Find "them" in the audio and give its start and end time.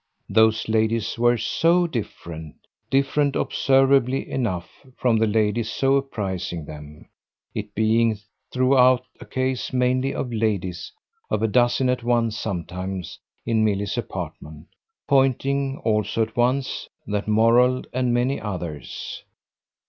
6.65-7.07